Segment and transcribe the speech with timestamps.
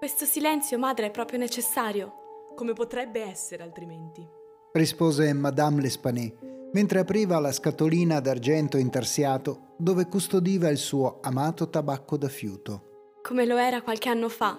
[0.00, 2.52] Questo silenzio, madre, è proprio necessario.
[2.56, 4.26] Come potrebbe essere altrimenti?
[4.72, 6.34] rispose Madame L'Espanay,
[6.72, 13.18] mentre apriva la scatolina d'argento intarsiato dove custodiva il suo amato tabacco da fiuto.
[13.20, 14.58] Come lo era qualche anno fa.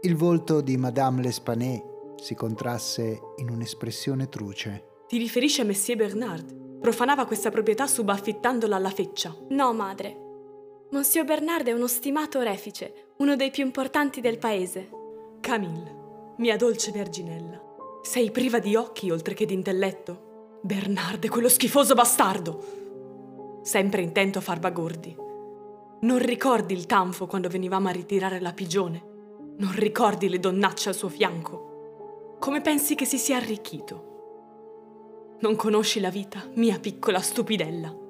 [0.00, 1.80] Il volto di Madame L'Espanay
[2.16, 5.04] si contrasse in un'espressione truce.
[5.06, 6.80] Ti riferisci a Messie Bernard?
[6.80, 9.32] Profanava questa proprietà subaffittandola alla feccia.
[9.50, 10.25] No, madre.
[10.90, 14.88] Monsieur Bernard è uno stimato orefice, uno dei più importanti del paese.
[15.40, 17.60] Camille, mia dolce verginella,
[18.02, 20.60] sei priva di occhi oltre che di intelletto?
[20.62, 23.60] Bernard è quello schifoso bastardo!
[23.62, 25.16] Sempre intento a far bagordi.
[26.02, 29.02] Non ricordi il tanfo quando venivamo a ritirare la pigione?
[29.56, 32.36] Non ricordi le donnacce al suo fianco?
[32.38, 35.36] Come pensi che si sia arricchito?
[35.40, 38.04] Non conosci la vita, mia piccola stupidella?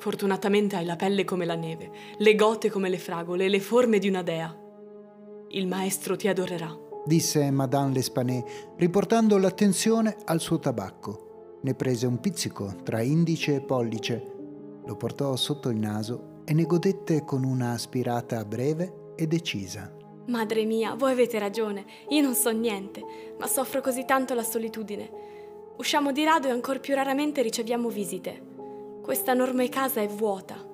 [0.00, 4.08] Fortunatamente hai la pelle come la neve, le gote come le fragole le forme di
[4.08, 4.56] una dea.
[5.50, 6.74] Il maestro ti adorerà.
[7.04, 8.42] Disse Madame L'Espanay,
[8.78, 11.58] riportando l'attenzione al suo tabacco.
[11.60, 14.24] Ne prese un pizzico tra indice e pollice,
[14.86, 19.94] lo portò sotto il naso e ne godette con una aspirata breve e decisa.
[20.28, 25.10] Madre mia, voi avete ragione, io non so niente, ma soffro così tanto la solitudine.
[25.76, 28.49] Usciamo di rado e ancor più raramente riceviamo visite.
[29.10, 30.64] Questa enorme casa è vuota.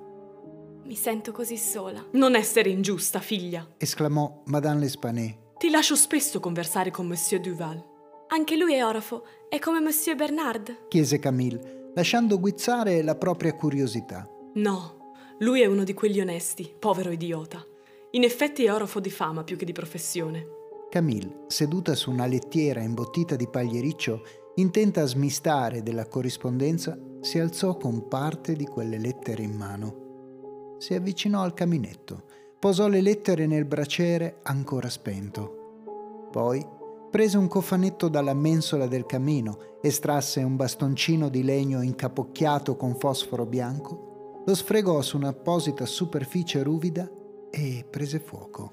[0.83, 2.05] Mi sento così sola.
[2.11, 5.35] Non essere ingiusta, figlia, esclamò Madame L'Espanay.
[5.57, 7.83] Ti lascio spesso conversare con Monsieur Duval.
[8.27, 10.87] Anche lui è orafo, è come Monsieur Bernard?
[10.87, 14.29] chiese Camille, lasciando guizzare la propria curiosità.
[14.53, 17.65] No, lui è uno di quelli onesti, povero idiota.
[18.11, 20.45] In effetti è orafo di fama più che di professione.
[20.91, 24.21] Camille, seduta su una lettiera imbottita di pagliericcio,
[24.57, 26.95] intenta a smistare della corrispondenza,
[27.27, 30.75] si alzò con parte di quelle lettere in mano.
[30.77, 32.23] Si avvicinò al caminetto,
[32.57, 36.29] posò le lettere nel braciere ancora spento.
[36.31, 36.65] Poi
[37.11, 43.45] prese un cofanetto dalla mensola del camino, estrasse un bastoncino di legno incapocchiato con fosforo
[43.45, 47.11] bianco, lo sfregò su un'apposita superficie ruvida
[47.49, 48.71] e prese fuoco.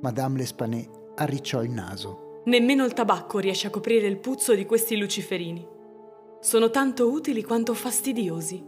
[0.00, 2.40] Madame L'Espanay arricciò il naso.
[2.46, 5.74] Nemmeno il tabacco riesce a coprire il puzzo di questi luciferini.
[6.40, 8.64] Sono tanto utili quanto fastidiosi.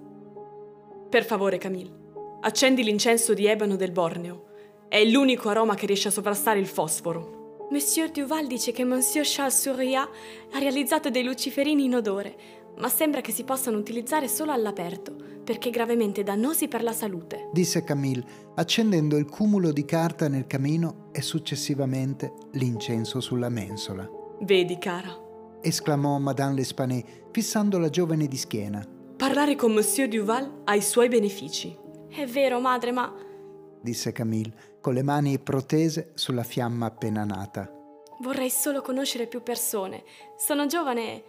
[1.08, 1.92] Per favore, Camille,
[2.40, 4.46] accendi l'incenso di ebano del Borneo.
[4.88, 7.66] È l'unico aroma che riesce a sovrastare il fosforo.
[7.70, 12.36] Monsieur Duval dice che Monsieur Charles Surya ha realizzato dei luciferini in odore,
[12.78, 15.14] ma sembra che si possano utilizzare solo all'aperto,
[15.44, 17.50] perché gravemente dannosi per la salute.
[17.52, 18.24] Disse Camille,
[18.54, 24.08] accendendo il cumulo di carta nel camino e successivamente l'incenso sulla mensola.
[24.40, 25.26] Vedi, cara,
[25.60, 28.86] esclamò Madame L'Espanay, fissando la giovane di schiena.
[29.16, 31.76] Parlare con Monsieur Duval ha i suoi benefici.
[32.08, 33.12] È vero, madre, ma...
[33.80, 37.70] disse Camille, con le mani protese sulla fiamma appena nata.
[38.20, 40.04] Vorrei solo conoscere più persone.
[40.36, 41.24] Sono giovane e...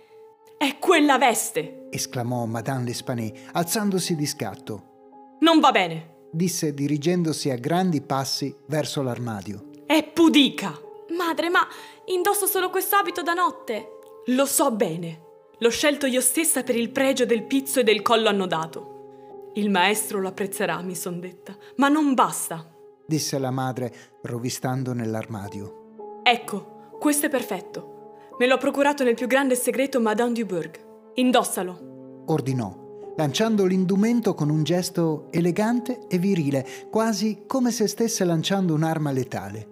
[0.57, 1.87] È quella veste!
[1.89, 5.37] esclamò Madame L'Espanay, alzandosi di scatto.
[5.39, 6.17] Non va bene!
[6.31, 9.69] disse dirigendosi a grandi passi verso l'armadio.
[9.85, 10.79] È pudica!
[11.17, 11.67] Madre, ma
[12.05, 13.98] indosso solo questo abito da notte!
[14.29, 15.21] Lo so bene.
[15.57, 19.51] L'ho scelto io stessa per il pregio del pizzo e del collo annodato.
[19.55, 22.71] Il maestro lo apprezzerà, mi son detta, ma non basta,
[23.07, 23.91] disse la madre,
[24.21, 26.21] rovistando nell'armadio.
[26.21, 28.33] Ecco, questo è perfetto.
[28.37, 30.79] Me l'ho procurato nel più grande segreto Madame Dubourg.
[31.15, 38.75] Indossalo, ordinò, lanciando l'indumento con un gesto elegante e virile, quasi come se stesse lanciando
[38.75, 39.67] un'arma letale.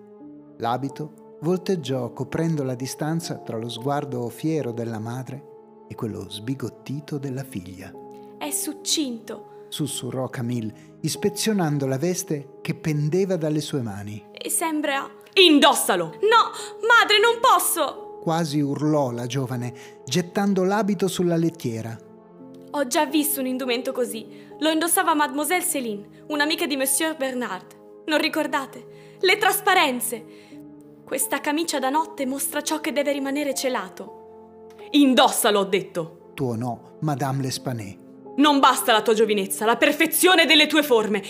[0.58, 7.44] L'abito volteggiò coprendo la distanza tra lo sguardo fiero della madre e quello sbigottito della
[7.44, 7.92] figlia.
[8.38, 14.26] È succinto, sussurrò Camille, ispezionando la veste che pendeva dalle sue mani.
[14.32, 15.10] E sembra...
[15.34, 16.06] Indossalo!
[16.06, 16.52] No,
[16.88, 18.20] madre, non posso!
[18.22, 21.96] Quasi urlò la giovane, gettando l'abito sulla lettiera.
[22.72, 24.46] Ho già visto un indumento così.
[24.60, 27.76] Lo indossava Mademoiselle Céline, un'amica di Monsieur Bernard.
[28.08, 29.18] Non ricordate?
[29.20, 30.26] Le trasparenze!
[31.08, 34.74] Questa camicia da notte mostra ciò che deve rimanere celato.
[34.92, 36.32] Indossalo, ho detto.
[36.34, 37.98] Tuonò Madame L'Espanay.
[38.36, 41.24] Non basta la tua giovinezza, la perfezione delle tue forme,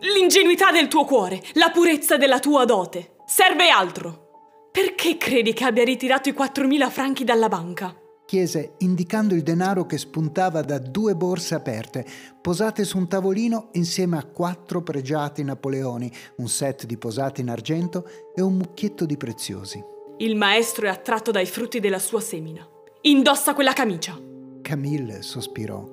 [0.00, 3.18] l'ingenuità del tuo cuore, la purezza della tua dote.
[3.24, 4.68] Serve altro.
[4.72, 7.94] Perché credi che abbia ritirato i 4.000 franchi dalla banca?
[8.30, 12.06] Chiese indicando il denaro che spuntava da due borse aperte,
[12.40, 18.08] posate su un tavolino insieme a quattro pregiati napoleoni, un set di posate in argento
[18.32, 19.82] e un mucchietto di preziosi.
[20.18, 22.64] Il maestro è attratto dai frutti della sua semina.
[23.00, 24.16] Indossa quella camicia.
[24.62, 25.84] Camille sospirò.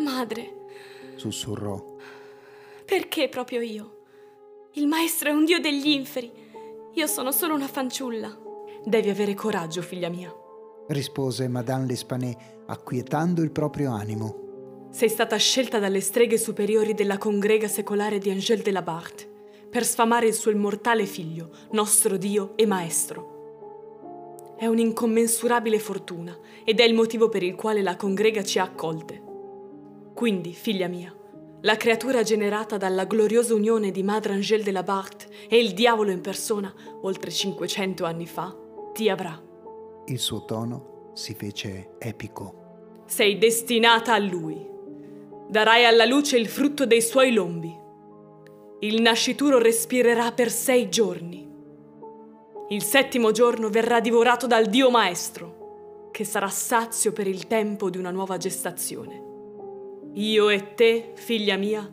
[0.00, 0.66] Madre,
[1.16, 1.82] sussurrò.
[2.84, 4.00] Perché proprio io?
[4.72, 6.30] Il maestro è un dio degli inferi.
[6.92, 8.38] Io sono solo una fanciulla.
[8.84, 10.30] Devi avere coraggio, figlia mia,
[10.88, 12.36] rispose Madame L'Espanay,
[12.66, 14.88] acquietando il proprio animo.
[14.90, 19.36] Sei stata scelta dalle streghe superiori della congrega secolare di Angèle de la Barthe
[19.70, 23.36] per sfamare il suo immortale figlio, nostro Dio e Maestro.
[24.58, 29.22] È un'incommensurabile fortuna ed è il motivo per il quale la congrega ci ha accolte.
[30.14, 31.14] Quindi, figlia mia,
[31.62, 36.10] la creatura generata dalla gloriosa unione di Madre Angèle de la Barthe e il diavolo
[36.10, 38.56] in persona, oltre 500 anni fa,
[38.92, 39.47] ti avrà.
[40.08, 43.02] Il suo tono si fece epico.
[43.04, 44.66] Sei destinata a lui.
[45.50, 47.76] Darai alla luce il frutto dei suoi lombi.
[48.80, 51.46] Il nascituro respirerà per sei giorni.
[52.70, 57.98] Il settimo giorno verrà divorato dal Dio Maestro, che sarà sazio per il tempo di
[57.98, 59.22] una nuova gestazione.
[60.14, 61.86] Io e te, figlia mia,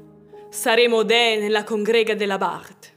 [0.50, 2.94] saremo dee nella congrega della Bart.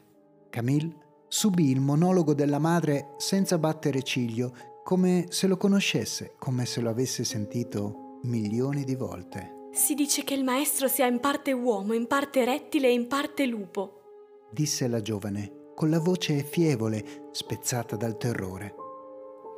[0.49, 4.53] Camille subì il monologo della madre senza battere ciglio,
[4.89, 9.69] come se lo conoscesse, come se lo avesse sentito milioni di volte.
[9.71, 13.45] Si dice che il maestro sia in parte uomo, in parte rettile e in parte
[13.45, 18.75] lupo, disse la giovane, con la voce fievole, spezzata dal terrore.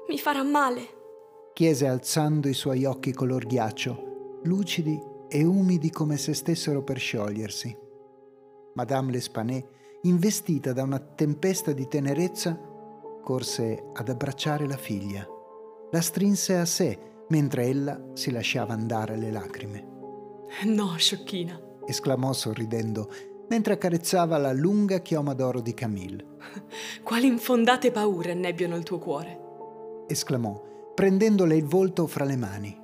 [0.09, 6.35] Mi farà male, chiese alzando i suoi occhi color ghiaccio, lucidi e umidi come se
[6.35, 7.79] stessero per sciogliersi.
[8.75, 9.65] Madame L'Espanay,
[10.03, 12.70] investita da una tempesta di tenerezza,
[13.31, 15.25] corse ad abbracciare la figlia.
[15.93, 16.99] La strinse a sé
[17.29, 19.87] mentre ella si lasciava andare alle lacrime.
[20.65, 21.57] No, sciocchina,
[21.87, 23.09] esclamò sorridendo
[23.49, 26.39] mentre accarezzava la lunga chioma d'oro di Camille.
[27.05, 29.39] Quali infondate paure annebbiano il tuo cuore?
[30.09, 30.61] esclamò,
[30.93, 32.77] prendendole il volto fra le mani.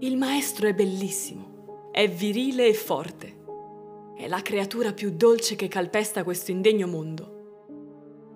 [0.00, 1.88] Il maestro è bellissimo.
[1.90, 3.38] È virile e forte.
[4.14, 7.39] È la creatura più dolce che calpesta questo indegno mondo.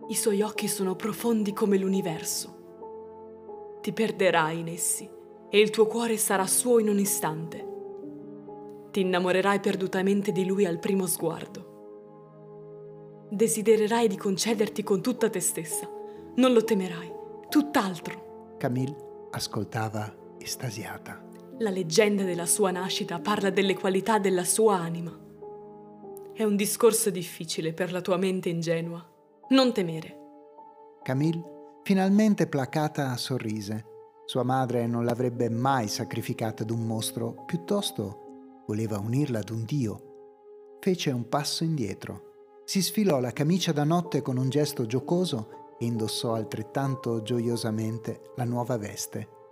[0.07, 3.79] I suoi occhi sono profondi come l'universo.
[3.81, 5.09] Ti perderai in essi
[5.49, 7.67] e il tuo cuore sarà suo in un istante.
[8.91, 11.73] Ti innamorerai perdutamente di lui al primo sguardo.
[13.31, 15.91] Desidererai di concederti con tutta te stessa.
[16.37, 17.11] Non lo temerai,
[17.49, 18.57] tutt'altro.
[18.59, 18.97] Camille
[19.31, 21.25] ascoltava estasiata.
[21.61, 25.19] La leggenda della sua nascita parla delle qualità della sua anima.
[26.35, 29.13] È un discorso difficile per la tua mente ingenua.
[29.49, 30.19] Non temere.
[31.03, 31.43] Camille,
[31.83, 33.85] finalmente placata, sorrise.
[34.25, 40.79] Sua madre non l'avrebbe mai sacrificata ad un mostro, piuttosto voleva unirla ad un dio.
[40.81, 42.63] Fece un passo indietro.
[42.65, 48.45] Si sfilò la camicia da notte con un gesto giocoso e indossò altrettanto gioiosamente la
[48.45, 49.43] nuova veste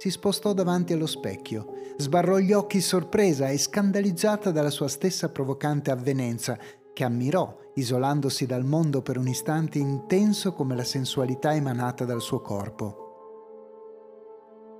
[0.00, 5.90] si spostò davanti allo specchio, sbarrò gli occhi sorpresa e scandalizzata dalla sua stessa provocante
[5.90, 6.58] avvenenza,
[6.92, 12.40] che ammirò, isolandosi dal mondo per un istante intenso come la sensualità emanata dal suo
[12.40, 13.08] corpo.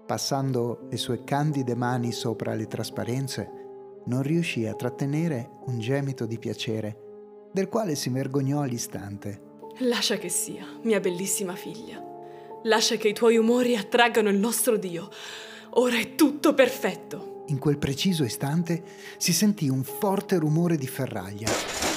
[0.07, 3.51] Passando le sue candide mani sopra le trasparenze,
[4.07, 9.49] non riuscì a trattenere un gemito di piacere, del quale si vergognò all'istante.
[9.79, 12.05] Lascia che sia, mia bellissima figlia.
[12.65, 15.09] Lascia che i tuoi umori attraggano il nostro Dio.
[15.75, 17.45] Ora è tutto perfetto.
[17.47, 18.83] In quel preciso istante
[19.17, 21.90] si sentì un forte rumore di ferraglia.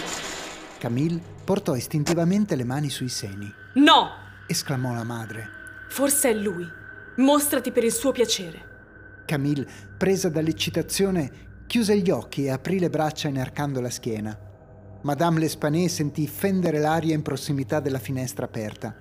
[0.83, 3.49] Camille portò istintivamente le mani sui seni.
[3.75, 4.09] No!
[4.47, 5.47] esclamò la madre.
[5.87, 6.69] Forse è lui.
[7.15, 9.21] Mostrati per il suo piacere.
[9.25, 9.65] Camille,
[9.97, 11.31] presa dall'eccitazione,
[11.67, 14.37] chiuse gli occhi e aprì le braccia inarcando la schiena.
[15.03, 18.93] Madame L'Espanay sentì fendere l'aria in prossimità della finestra aperta.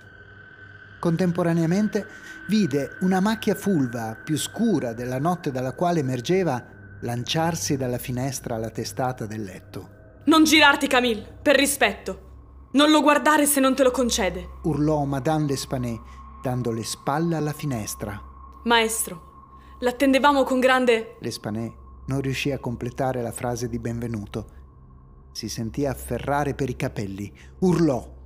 [1.01, 2.07] Contemporaneamente
[2.47, 6.65] vide una macchia fulva più scura della notte dalla quale emergeva
[7.01, 10.02] lanciarsi dalla finestra alla testata del letto.
[10.27, 12.31] Non girarti, Camille, per rispetto.
[12.73, 14.49] Non lo guardare se non te lo concede.
[14.63, 16.01] Urlò Madame L'Espanay,
[16.43, 18.21] dando le spalle alla finestra.
[18.65, 21.17] Maestro, l'attendevamo con grande...
[21.21, 21.73] L'Espanay
[22.07, 24.61] non riuscì a completare la frase di benvenuto.
[25.33, 27.33] Si sentì afferrare per i capelli.
[27.61, 28.21] Urlò.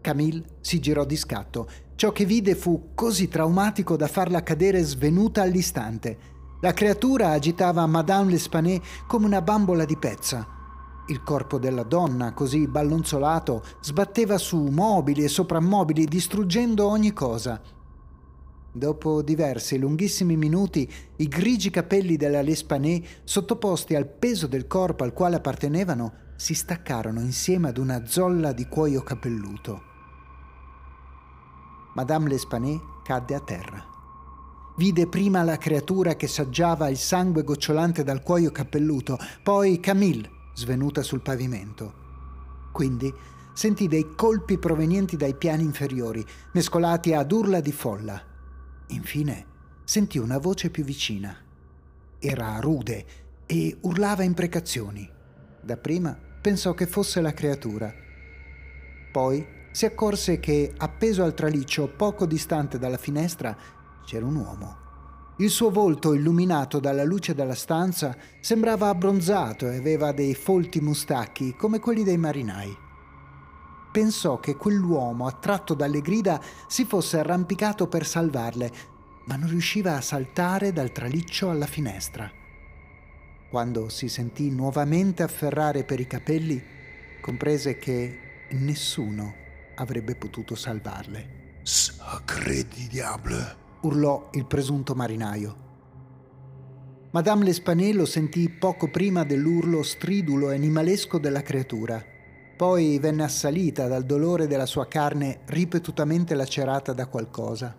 [0.00, 1.66] Camille si girò di scatto
[1.96, 6.32] Ciò che vide fu così traumatico da farla cadere svenuta all'istante.
[6.60, 10.53] La creatura agitava Madame L'Espanay come una bambola di pezza.
[11.06, 17.60] Il corpo della donna, così ballonzolato, sbatteva su mobili e soprammobili, distruggendo ogni cosa.
[18.72, 25.12] Dopo diversi lunghissimi minuti, i grigi capelli della L'Espanay, sottoposti al peso del corpo al
[25.12, 29.82] quale appartenevano, si staccarono insieme ad una zolla di cuoio capelluto.
[31.94, 33.84] Madame L'Espanay cadde a terra.
[34.78, 41.02] Vide prima la creatura che saggiava il sangue gocciolante dal cuoio cappelluto, poi Camille svenuta
[41.02, 42.02] sul pavimento.
[42.72, 43.12] Quindi
[43.52, 48.20] sentì dei colpi provenienti dai piani inferiori, mescolati ad urla di folla.
[48.88, 49.46] Infine
[49.84, 51.36] sentì una voce più vicina.
[52.18, 53.06] Era rude
[53.46, 55.08] e urlava imprecazioni.
[55.60, 57.92] Dapprima pensò che fosse la creatura.
[59.12, 63.56] Poi si accorse che, appeso al traliccio poco distante dalla finestra,
[64.04, 64.83] c'era un uomo.
[65.38, 71.56] Il suo volto, illuminato dalla luce della stanza, sembrava abbronzato e aveva dei folti mustacchi
[71.56, 72.76] come quelli dei marinai.
[73.90, 78.70] Pensò che quell'uomo, attratto dalle grida, si fosse arrampicato per salvarle,
[79.24, 82.30] ma non riusciva a saltare dal traliccio alla finestra.
[83.50, 86.62] Quando si sentì nuovamente afferrare per i capelli,
[87.20, 88.18] comprese che
[88.50, 89.34] nessuno
[89.76, 91.58] avrebbe potuto salvarle.
[91.62, 93.63] Sacré di diable!
[93.86, 95.62] Urlò il presunto marinaio.
[97.10, 102.02] Madame L'Espanè lo sentì poco prima dell'urlo stridulo e animalesco della creatura.
[102.56, 107.76] Poi venne assalita dal dolore della sua carne ripetutamente lacerata da qualcosa.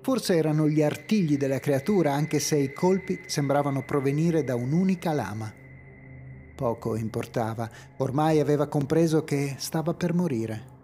[0.00, 5.52] Forse erano gli artigli della creatura, anche se i colpi sembravano provenire da un'unica lama.
[6.54, 10.75] Poco importava, ormai aveva compreso che stava per morire.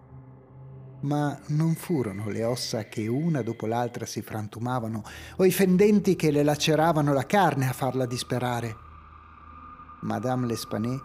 [1.03, 5.03] Ma non furono le ossa che una dopo l'altra si frantumavano,
[5.37, 8.77] o i fendenti che le laceravano la carne a farla disperare.
[10.03, 10.97] Madame L'Espanè,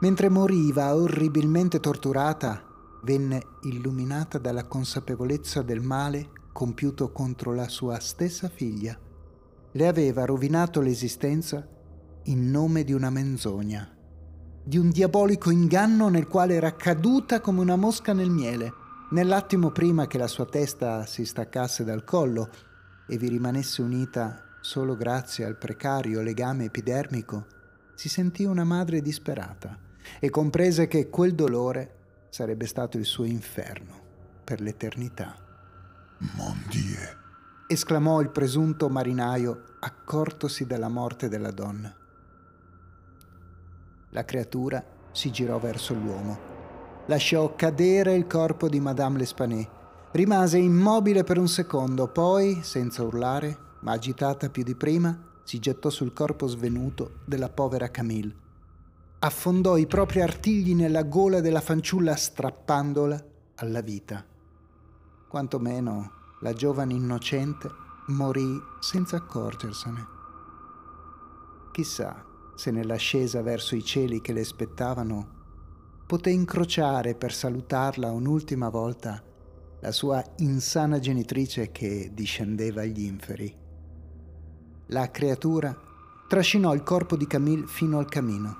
[0.00, 2.62] mentre moriva orribilmente torturata,
[3.02, 8.98] venne illuminata dalla consapevolezza del male compiuto contro la sua stessa figlia.
[9.72, 11.66] Le aveva rovinato l'esistenza
[12.24, 13.90] in nome di una menzogna,
[14.62, 18.72] di un diabolico inganno nel quale era caduta come una mosca nel miele,
[19.12, 22.50] nell'attimo prima che la sua testa si staccasse dal collo
[23.06, 27.46] e vi rimanesse unita solo grazie al precario legame epidermico,
[27.94, 29.78] si sentì una madre disperata
[30.18, 32.00] e comprese che quel dolore
[32.30, 34.00] sarebbe stato il suo inferno
[34.44, 35.36] per l'eternità.
[36.36, 37.20] Mon Dieu!
[37.66, 41.94] esclamò il presunto marinaio accortosi della morte della donna.
[44.10, 46.51] La creatura si girò verso l'uomo.
[47.12, 49.68] Lasciò cadere il corpo di Madame L'Espanè.
[50.12, 55.14] Rimase immobile per un secondo, poi, senza urlare, ma agitata più di prima,
[55.44, 58.34] si gettò sul corpo svenuto della povera Camille.
[59.18, 63.22] Affondò i propri artigli nella gola della fanciulla strappandola
[63.56, 64.24] alla vita
[65.28, 67.70] quantomeno la giovane innocente
[68.08, 70.06] morì senza accorgersene.
[71.72, 75.40] Chissà se nell'ascesa verso i cieli che le aspettavano
[76.06, 79.22] poté incrociare per salutarla un'ultima volta
[79.80, 83.52] la sua insana genitrice che discendeva agli inferi.
[84.86, 85.76] La creatura
[86.28, 88.56] trascinò il corpo di Camille fino al camino.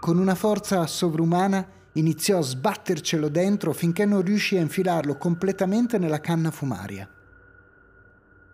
[0.00, 6.20] Con una forza sovrumana iniziò a sbattercelo dentro finché non riuscì a infilarlo completamente nella
[6.20, 7.08] canna fumaria.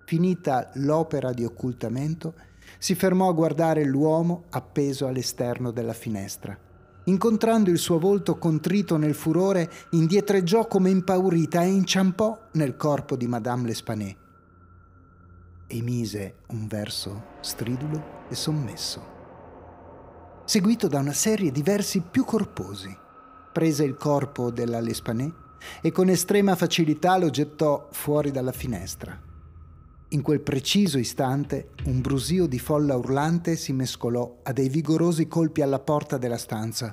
[0.05, 2.35] Finita l'opera di occultamento,
[2.79, 6.59] si fermò a guardare l'uomo appeso all'esterno della finestra.
[7.11, 13.27] Incontrando il suo volto contrito nel furore, indietreggiò come impaurita e inciampò nel corpo di
[13.27, 14.17] Madame L'Espanè.
[15.67, 19.03] Emise un verso stridulo e sommesso,
[20.45, 22.97] seguito da una serie di versi più corposi
[23.53, 25.29] prese il corpo della Lespanè
[25.81, 29.30] e con estrema facilità lo gettò fuori dalla finestra.
[30.13, 35.63] In quel preciso istante un brusio di folla urlante si mescolò a dei vigorosi colpi
[35.63, 36.93] alla porta della stanza.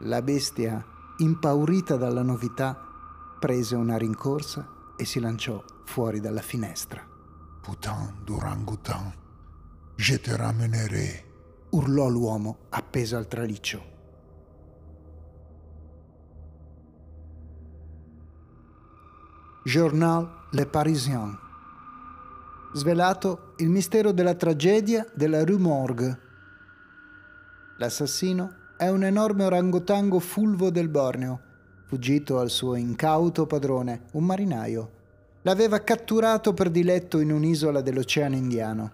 [0.00, 0.84] La bestia,
[1.18, 2.76] impaurita dalla novità,
[3.38, 7.06] prese una rincorsa e si lanciò fuori dalla finestra.
[7.62, 9.14] Putain d'orangutan,
[9.94, 11.24] je te ramenerai,
[11.70, 13.84] urlò l'uomo appeso al traliccio.
[19.62, 21.49] Journal Le Parisien.
[22.72, 26.18] Svelato il mistero della tragedia della Rue Morgue.
[27.78, 31.40] L'assassino è un enorme orangotango fulvo del Borneo,
[31.86, 34.90] fuggito al suo incauto padrone, un marinaio.
[35.42, 38.92] L'aveva catturato per diletto in un'isola dell'Oceano Indiano.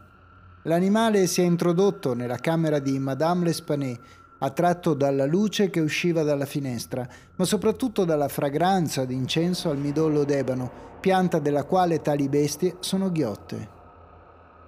[0.62, 3.98] L'animale si è introdotto nella camera di Madame L'Espanè
[4.38, 10.24] attratto dalla luce che usciva dalla finestra, ma soprattutto dalla fragranza di incenso al midollo
[10.24, 13.74] d'ebano, pianta della quale tali bestie sono ghiotte.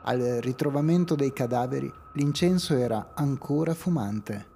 [0.03, 4.47] Al ritrovamento dei cadaveri l'incenso era ancora fumante.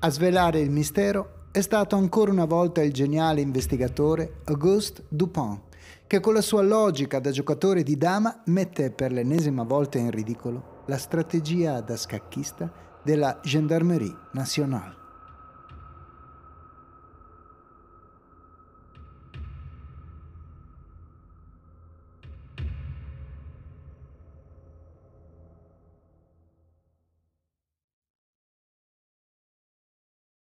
[0.00, 5.60] A svelare il mistero è stato ancora una volta il geniale investigatore Auguste Dupin,
[6.06, 10.82] che con la sua logica da giocatore di dama mette per l'ennesima volta in ridicolo
[10.86, 15.01] la strategia da scacchista de la Gendarmerie nationale.